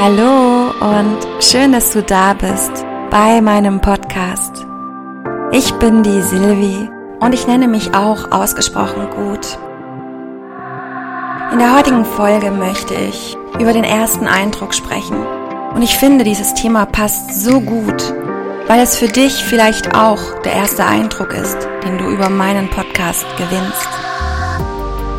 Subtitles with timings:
[0.00, 2.70] Hallo und schön, dass du da bist
[3.10, 4.64] bei meinem Podcast.
[5.50, 9.58] Ich bin die Silvi und ich nenne mich auch ausgesprochen gut.
[11.52, 15.16] In der heutigen Folge möchte ich über den ersten Eindruck sprechen.
[15.74, 18.14] Und ich finde, dieses Thema passt so gut,
[18.68, 23.26] weil es für dich vielleicht auch der erste Eindruck ist, den du über meinen Podcast
[23.36, 24.07] gewinnst.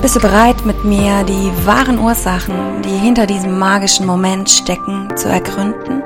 [0.02, 5.28] Bist du bereit, mit mir die wahren Ursachen, die hinter diesem magischen Moment stecken, zu
[5.28, 6.02] ergründen?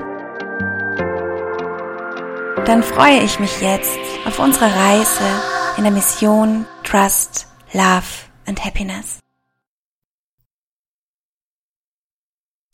[2.65, 5.23] Dann freue ich mich jetzt auf unsere Reise
[5.77, 8.07] in der Mission Trust, Love
[8.47, 9.19] and Happiness.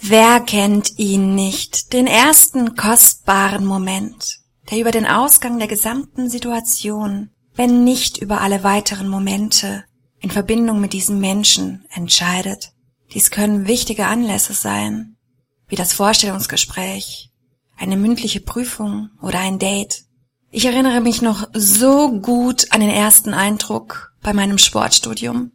[0.02, 4.40] Wer kennt ihn nicht, den ersten kostbaren Moment,
[4.72, 9.84] der über den Ausgang der gesamten Situation, wenn nicht über alle weiteren Momente,
[10.22, 12.72] in Verbindung mit diesem Menschen entscheidet.
[13.14, 15.16] Dies können wichtige Anlässe sein,
[15.68, 17.30] wie das Vorstellungsgespräch,
[17.78, 20.04] eine mündliche Prüfung oder ein Date.
[20.52, 25.52] Ich erinnere mich noch so gut an den ersten Eindruck bei meinem Sportstudium.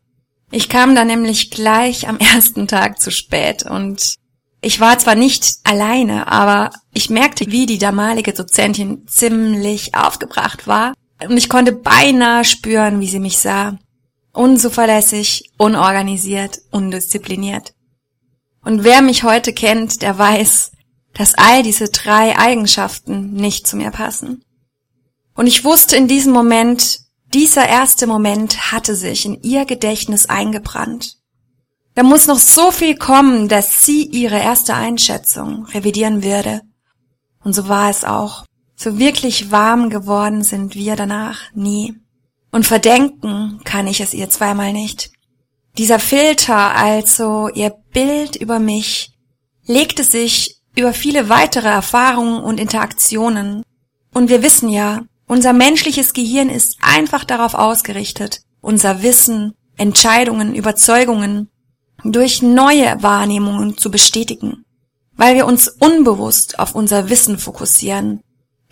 [0.51, 4.15] Ich kam da nämlich gleich am ersten Tag zu spät und
[4.61, 10.95] ich war zwar nicht alleine, aber ich merkte, wie die damalige Dozentin ziemlich aufgebracht war
[11.23, 13.79] und ich konnte beinahe spüren, wie sie mich sah
[14.35, 17.75] unzuverlässig, unorganisiert, undiszipliniert.
[18.63, 20.73] Und wer mich heute kennt, der weiß,
[21.15, 24.45] dass all diese drei Eigenschaften nicht zu mir passen.
[25.35, 27.01] Und ich wusste in diesem Moment,
[27.33, 31.17] dieser erste Moment hatte sich in ihr Gedächtnis eingebrannt.
[31.95, 36.63] Da muss noch so viel kommen, dass sie ihre erste Einschätzung revidieren würde.
[37.43, 38.45] Und so war es auch.
[38.77, 41.95] So wirklich warm geworden sind wir danach nie.
[42.55, 45.11] Und verdenken kann ich es ihr zweimal nicht.
[45.77, 49.11] Dieser Filter, also ihr Bild über mich,
[49.67, 53.65] legte sich über viele weitere Erfahrungen und Interaktionen.
[54.13, 61.51] Und wir wissen ja, unser menschliches Gehirn ist einfach darauf ausgerichtet, unser Wissen, Entscheidungen, Überzeugungen
[62.05, 64.65] durch neue Wahrnehmungen zu bestätigen.
[65.17, 68.21] Weil wir uns unbewusst auf unser Wissen fokussieren,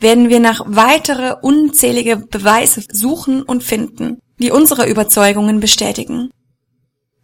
[0.02, 6.30] werden wir nach weitere unzählige Beweise suchen und finden, die unsere Überzeugungen bestätigen.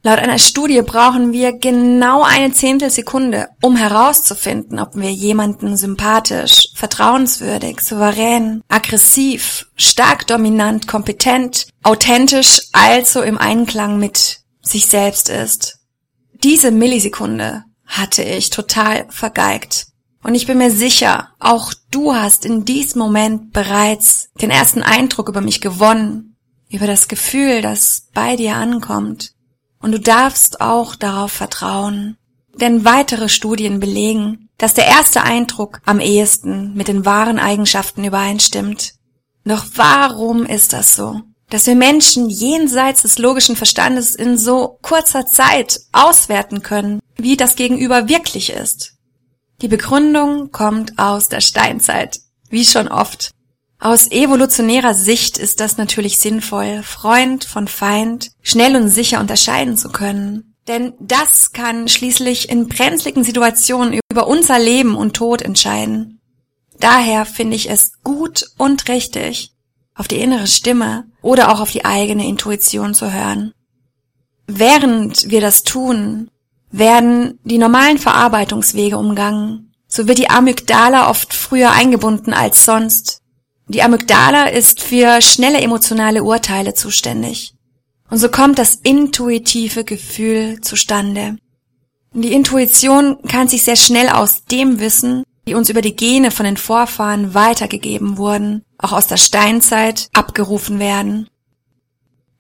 [0.05, 7.81] Laut einer Studie brauchen wir genau eine Zehntelsekunde, um herauszufinden, ob wir jemanden sympathisch, vertrauenswürdig,
[7.81, 15.81] souverän, aggressiv, stark dominant, kompetent, authentisch, also im Einklang mit sich selbst ist.
[16.45, 19.88] Diese Millisekunde hatte ich total vergeigt.
[20.23, 25.29] Und ich bin mir sicher, auch du hast in diesem Moment bereits den ersten Eindruck
[25.29, 26.37] über mich gewonnen,
[26.71, 29.33] über das Gefühl, das bei dir ankommt.
[29.81, 32.17] Und du darfst auch darauf vertrauen.
[32.61, 38.95] Denn weitere Studien belegen, dass der erste Eindruck am ehesten mit den wahren Eigenschaften übereinstimmt.
[39.45, 41.21] Doch warum ist das so?
[41.49, 47.55] Dass wir Menschen jenseits des logischen Verstandes in so kurzer Zeit auswerten können, wie das
[47.55, 48.98] Gegenüber wirklich ist.
[49.61, 53.33] Die Begründung kommt aus der Steinzeit, wie schon oft.
[53.81, 59.91] Aus evolutionärer Sicht ist das natürlich sinnvoll, Freund von Feind schnell und sicher unterscheiden zu
[59.91, 60.55] können.
[60.69, 66.21] Denn das kann schließlich in brenzligen Situationen über unser Leben und Tod entscheiden.
[66.79, 69.53] Daher finde ich es gut und richtig,
[69.95, 73.53] auf die innere Stimme oder auch auf die eigene Intuition zu hören.
[74.47, 76.31] Während wir das tun,
[76.71, 79.73] werden die normalen Verarbeitungswege umgangen.
[79.87, 83.23] So wird die Amygdala oft früher eingebunden als sonst.
[83.69, 87.55] Die Amygdala ist für schnelle emotionale Urteile zuständig.
[88.11, 91.37] Und so kommt das intuitive Gefühl zustande.
[92.13, 96.45] Die Intuition kann sich sehr schnell aus dem Wissen, die uns über die Gene von
[96.45, 101.29] den Vorfahren weitergegeben wurden, auch aus der Steinzeit abgerufen werden.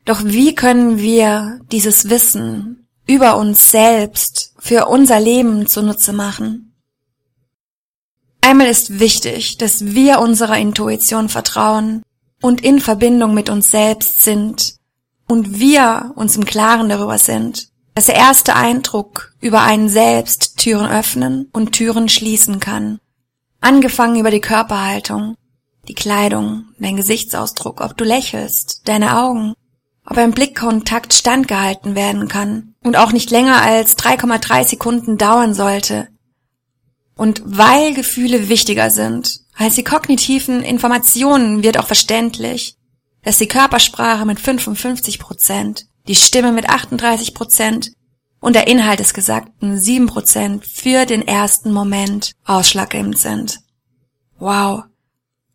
[0.04, 6.74] Doch wie können wir dieses Wissen über uns selbst für unser Leben zunutze machen.
[8.42, 12.02] Einmal ist wichtig, dass wir unserer Intuition vertrauen
[12.42, 14.76] und in Verbindung mit uns selbst sind
[15.26, 20.86] und wir uns im Klaren darüber sind, dass der erste Eindruck über einen selbst Türen
[20.86, 23.00] öffnen und Türen schließen kann.
[23.60, 25.34] Angefangen über die Körperhaltung,
[25.88, 29.54] die Kleidung, dein Gesichtsausdruck, ob du lächelst, deine Augen,
[30.04, 36.08] ob ein Blickkontakt standgehalten werden kann und auch nicht länger als 3,3 Sekunden dauern sollte.
[37.16, 42.76] Und weil Gefühle wichtiger sind als die kognitiven Informationen, wird auch verständlich,
[43.22, 47.90] dass die Körpersprache mit 55 Prozent, die Stimme mit 38 Prozent
[48.40, 53.58] und der Inhalt des Gesagten sieben Prozent für den ersten Moment ausschlaggebend sind.
[54.38, 54.84] Wow.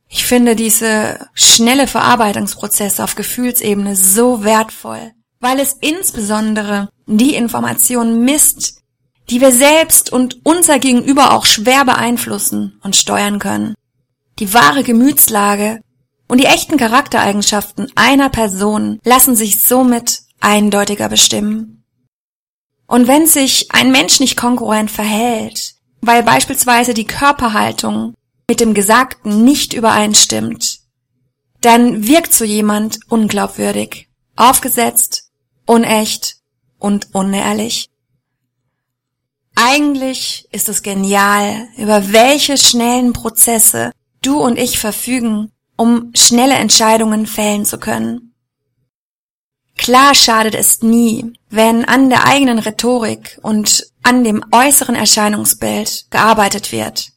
[0.10, 8.82] Ich finde diese schnelle Verarbeitungsprozesse auf Gefühlsebene so wertvoll, weil es insbesondere die Information misst,
[9.30, 13.76] die wir selbst und unser Gegenüber auch schwer beeinflussen und steuern können.
[14.40, 15.82] Die wahre Gemütslage
[16.28, 21.84] und die echten Charaktereigenschaften einer Person lassen sich somit eindeutiger bestimmen.
[22.88, 28.14] Und wenn sich ein Mensch nicht konkurrent verhält, weil beispielsweise die Körperhaltung
[28.50, 30.80] mit dem Gesagten nicht übereinstimmt,
[31.62, 35.30] dann wirkt so jemand unglaubwürdig, aufgesetzt,
[35.66, 36.43] unecht
[36.84, 37.90] und unehrlich.
[39.56, 43.92] Eigentlich ist es genial, über welche schnellen Prozesse
[44.22, 48.34] du und ich verfügen, um schnelle Entscheidungen fällen zu können.
[49.78, 56.72] Klar schadet es nie, wenn an der eigenen Rhetorik und an dem äußeren Erscheinungsbild gearbeitet
[56.72, 57.10] wird.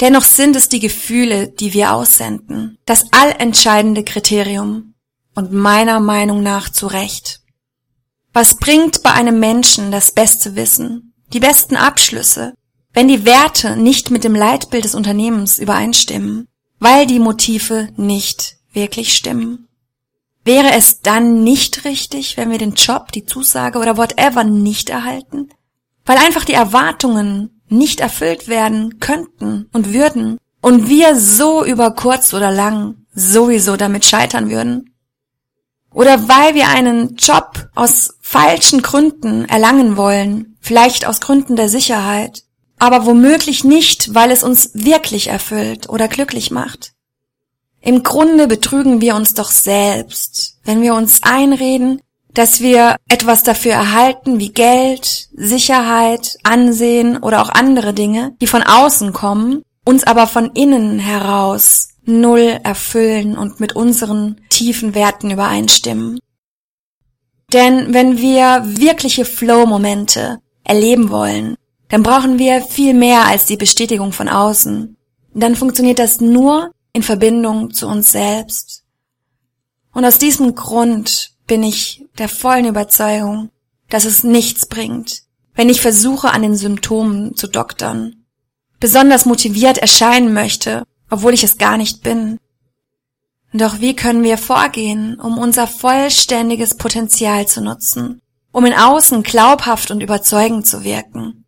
[0.00, 4.94] Dennoch sind es die Gefühle, die wir aussenden, das allentscheidende Kriterium
[5.34, 7.40] und meiner Meinung nach zu Recht.
[8.36, 12.52] Was bringt bei einem Menschen das beste Wissen, die besten Abschlüsse,
[12.92, 16.46] wenn die Werte nicht mit dem Leitbild des Unternehmens übereinstimmen,
[16.78, 19.68] weil die Motive nicht wirklich stimmen?
[20.44, 25.48] Wäre es dann nicht richtig, wenn wir den Job, die Zusage oder whatever nicht erhalten?
[26.04, 32.34] Weil einfach die Erwartungen nicht erfüllt werden könnten und würden und wir so über kurz
[32.34, 34.92] oder lang sowieso damit scheitern würden?
[35.96, 42.42] Oder weil wir einen Job aus falschen Gründen erlangen wollen, vielleicht aus Gründen der Sicherheit,
[42.76, 46.92] aber womöglich nicht, weil es uns wirklich erfüllt oder glücklich macht.
[47.80, 52.00] Im Grunde betrügen wir uns doch selbst, wenn wir uns einreden,
[52.34, 58.64] dass wir etwas dafür erhalten wie Geld, Sicherheit, Ansehen oder auch andere Dinge, die von
[58.64, 66.18] außen kommen, uns aber von innen heraus null erfüllen und mit unseren tiefen Werten übereinstimmen.
[67.52, 71.56] Denn wenn wir wirkliche Flow-Momente erleben wollen,
[71.88, 74.96] dann brauchen wir viel mehr als die Bestätigung von außen.
[75.34, 78.84] Dann funktioniert das nur in Verbindung zu uns selbst.
[79.92, 83.50] Und aus diesem Grund bin ich der vollen Überzeugung,
[83.88, 85.22] dass es nichts bringt,
[85.54, 88.24] wenn ich versuche, an den Symptomen zu doktern,
[88.80, 92.38] besonders motiviert erscheinen möchte, obwohl ich es gar nicht bin.
[93.56, 98.20] Doch wie können wir vorgehen, um unser vollständiges Potenzial zu nutzen,
[98.52, 101.46] um in Außen glaubhaft und überzeugend zu wirken?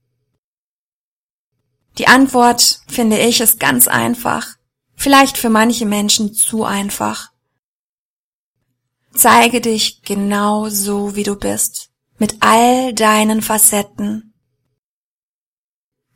[1.99, 4.57] Die Antwort, finde ich, ist ganz einfach,
[4.95, 7.31] vielleicht für manche Menschen zu einfach.
[9.13, 14.33] Zeige dich genau so, wie du bist, mit all deinen Facetten.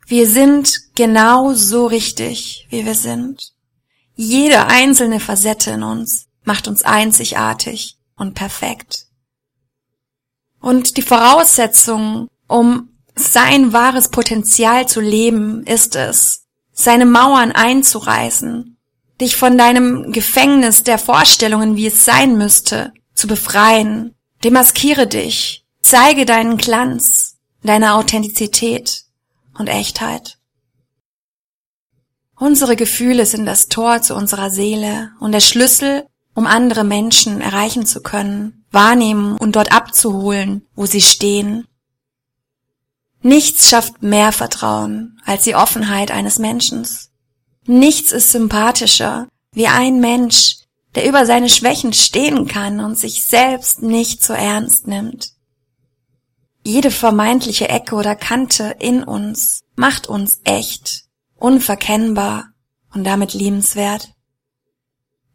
[0.07, 3.52] Wir sind genau so richtig, wie wir sind.
[4.15, 9.07] Jede einzelne Facette in uns macht uns einzigartig und perfekt.
[10.59, 18.77] Und die Voraussetzung, um sein wahres Potenzial zu leben, ist es, seine Mauern einzureißen,
[19.19, 24.15] dich von deinem Gefängnis der Vorstellungen, wie es sein müsste, zu befreien.
[24.43, 29.05] Demaskiere dich, zeige deinen Glanz, deine Authentizität
[29.57, 30.37] und Echtheit.
[32.35, 37.85] Unsere Gefühle sind das Tor zu unserer Seele und der Schlüssel, um andere Menschen erreichen
[37.85, 41.67] zu können, wahrnehmen und dort abzuholen, wo sie stehen.
[43.21, 46.85] Nichts schafft mehr Vertrauen als die Offenheit eines Menschen.
[47.65, 50.57] Nichts ist sympathischer wie ein Mensch,
[50.95, 55.31] der über seine Schwächen stehen kann und sich selbst nicht so ernst nimmt.
[56.65, 61.02] Jede vermeintliche Ecke oder Kante in uns macht uns echt,
[61.43, 62.49] unverkennbar
[62.93, 64.09] und damit liebenswert.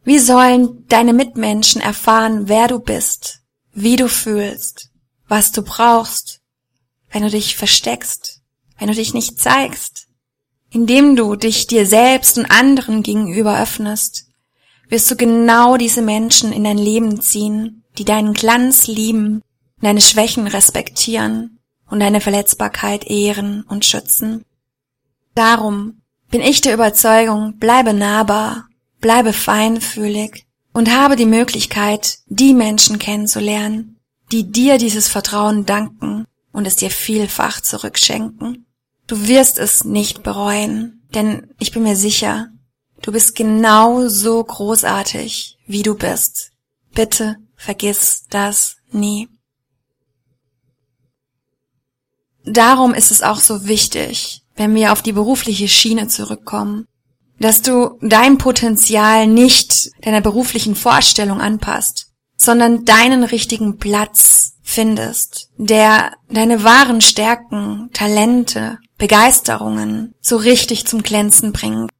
[0.04, 3.40] Wie sollen deine Mitmenschen erfahren, wer du bist,
[3.72, 4.90] wie du fühlst,
[5.26, 6.40] was du brauchst,
[7.10, 8.40] wenn du dich versteckst,
[8.78, 10.08] wenn du dich nicht zeigst?
[10.70, 14.26] Indem du dich dir selbst und anderen gegenüber öffnest,
[14.88, 19.42] wirst du genau diese Menschen in dein Leben ziehen, die deinen Glanz lieben
[19.80, 24.44] deine Schwächen respektieren und deine Verletzbarkeit ehren und schützen.
[25.38, 26.02] Darum
[26.32, 28.66] bin ich der Überzeugung, bleibe nahbar,
[29.00, 34.00] bleibe feinfühlig und habe die Möglichkeit, die Menschen kennenzulernen,
[34.32, 38.66] die dir dieses Vertrauen danken und es dir vielfach zurückschenken.
[39.06, 42.48] Du wirst es nicht bereuen, denn ich bin mir sicher,
[43.02, 46.50] du bist genau so großartig, wie du bist.
[46.94, 49.28] Bitte vergiss das nie.
[52.52, 56.84] darum ist es auch so wichtig, wenn wir auf die berufliche Schiene zurückkommen,
[57.40, 66.12] dass du dein Potenzial nicht deiner beruflichen Vorstellung anpasst, sondern deinen richtigen Platz findest, der
[66.28, 71.90] deine wahren Stärken, Talente, Begeisterungen so richtig zum Glänzen bringt.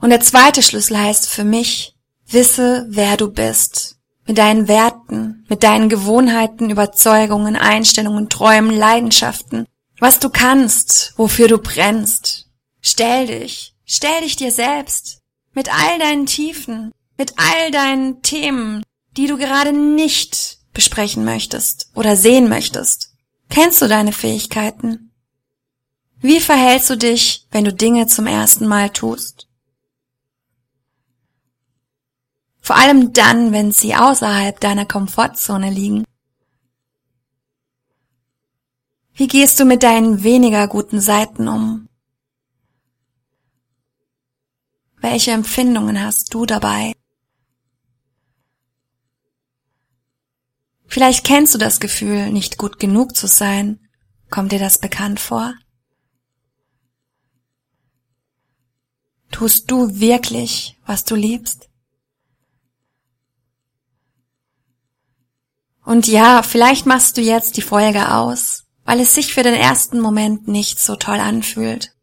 [0.00, 1.94] Und der zweite Schlüssel heißt für mich,
[2.28, 3.96] wisse, wer du bist.
[4.26, 9.66] Mit deinen Werten, mit deinen Gewohnheiten, Überzeugungen, Einstellungen, Träumen, Leidenschaften.
[10.02, 12.48] Was du kannst, wofür du brennst.
[12.80, 15.20] Stell dich, stell dich dir selbst.
[15.52, 18.82] Mit all deinen Tiefen, mit all deinen Themen,
[19.16, 23.12] die du gerade nicht besprechen möchtest oder sehen möchtest.
[23.48, 25.12] Kennst du deine Fähigkeiten?
[26.18, 29.46] Wie verhältst du dich, wenn du Dinge zum ersten Mal tust?
[32.60, 36.02] Vor allem dann, wenn sie außerhalb deiner Komfortzone liegen.
[39.14, 41.88] Wie gehst du mit deinen weniger guten Seiten um?
[44.96, 46.92] Welche Empfindungen hast du dabei?
[50.86, 53.80] Vielleicht kennst du das Gefühl, nicht gut genug zu sein.
[54.30, 55.54] Kommt dir das bekannt vor?
[59.30, 61.68] Tust du wirklich, was du liebst?
[65.84, 70.00] Und ja, vielleicht machst du jetzt die Folge aus, weil es sich für den ersten
[70.00, 71.94] Moment nicht so toll anfühlt.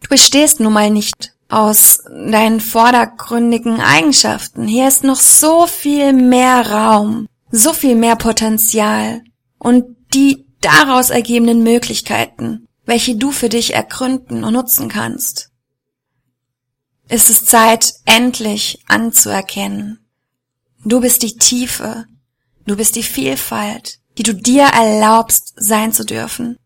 [0.00, 4.68] Du bestehst nun mal nicht aus deinen vordergründigen Eigenschaften.
[4.68, 9.24] Hier ist noch so viel mehr Raum, so viel mehr Potenzial
[9.58, 15.50] und die daraus ergebenden Möglichkeiten, welche du für dich ergründen und nutzen kannst.
[17.08, 20.06] Es ist Zeit, endlich anzuerkennen.
[20.84, 22.04] Du bist die Tiefe,
[22.64, 26.56] du bist die Vielfalt, die du dir erlaubst sein zu dürfen.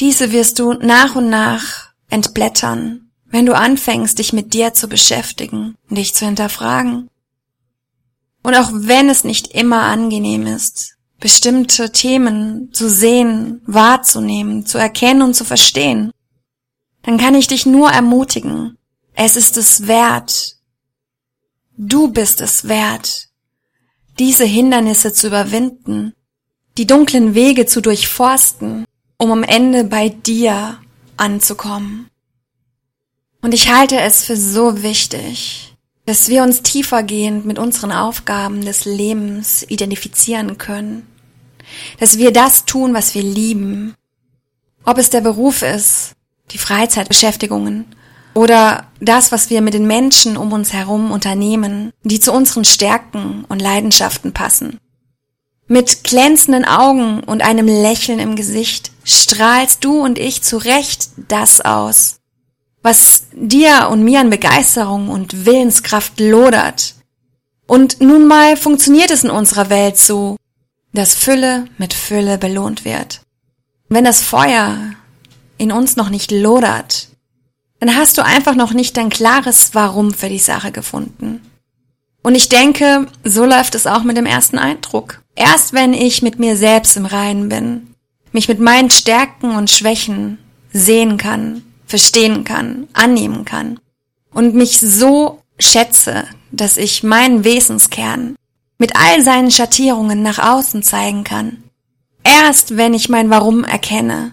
[0.00, 5.76] Diese wirst du nach und nach entblättern, wenn du anfängst, dich mit dir zu beschäftigen,
[5.90, 7.10] dich zu hinterfragen
[8.46, 15.22] und auch wenn es nicht immer angenehm ist, bestimmte Themen zu sehen, wahrzunehmen, zu erkennen
[15.22, 16.12] und zu verstehen,
[17.02, 18.78] dann kann ich dich nur ermutigen.
[19.14, 20.58] Es ist es wert.
[21.76, 23.30] Du bist es wert,
[24.20, 26.14] diese Hindernisse zu überwinden,
[26.78, 28.84] die dunklen Wege zu durchforsten,
[29.18, 30.78] um am Ende bei dir
[31.16, 32.08] anzukommen.
[33.40, 38.84] Und ich halte es für so wichtig, dass wir uns tiefergehend mit unseren Aufgaben des
[38.84, 41.06] Lebens identifizieren können,
[41.98, 43.94] dass wir das tun, was wir lieben,
[44.84, 46.12] ob es der Beruf ist,
[46.52, 47.86] die Freizeitbeschäftigungen
[48.34, 53.44] oder das, was wir mit den Menschen um uns herum unternehmen, die zu unseren Stärken
[53.48, 54.78] und Leidenschaften passen.
[55.68, 61.60] Mit glänzenden Augen und einem Lächeln im Gesicht strahlst du und ich zu Recht das
[61.60, 62.20] aus,
[62.82, 66.94] was dir und mir an Begeisterung und Willenskraft lodert.
[67.66, 70.36] Und nun mal funktioniert es in unserer Welt so,
[70.92, 73.22] dass Fülle mit Fülle belohnt wird.
[73.88, 74.94] Wenn das Feuer
[75.58, 77.08] in uns noch nicht lodert,
[77.80, 81.40] dann hast du einfach noch nicht dein klares Warum für die Sache gefunden.
[82.22, 85.22] Und ich denke, so läuft es auch mit dem ersten Eindruck.
[85.36, 87.94] Erst wenn ich mit mir selbst im Reinen bin,
[88.32, 90.38] mich mit meinen Stärken und Schwächen
[90.72, 93.78] sehen kann, verstehen kann, annehmen kann
[94.32, 98.36] und mich so schätze, dass ich meinen Wesenskern
[98.78, 101.64] mit all seinen Schattierungen nach außen zeigen kann.
[102.24, 104.32] Erst wenn ich mein Warum erkenne,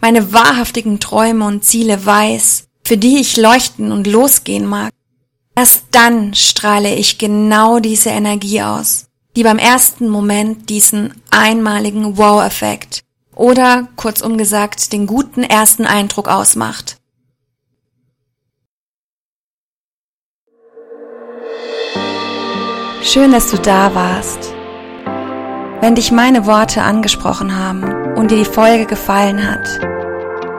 [0.00, 4.92] meine wahrhaftigen Träume und Ziele weiß, für die ich leuchten und losgehen mag,
[5.56, 9.06] erst dann strahle ich genau diese Energie aus,
[9.36, 13.02] die beim ersten Moment diesen einmaligen Wow-Effekt
[13.34, 16.98] oder kurzum gesagt den guten ersten Eindruck ausmacht.
[23.02, 24.54] Schön, dass du da warst.
[25.80, 29.68] Wenn dich meine Worte angesprochen haben und dir die Folge gefallen hat,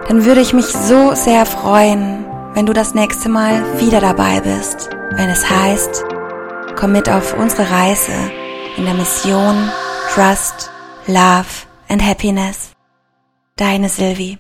[0.08, 4.90] dann würde ich mich so sehr freuen, wenn du das nächste Mal wieder dabei bist,
[5.12, 6.06] wenn es heißt,
[6.76, 8.14] komm mit auf unsere Reise
[8.78, 9.72] in der Mission
[10.14, 10.70] Trust,
[11.08, 12.74] Love and Happiness.
[13.58, 14.38] Deine Sylvie.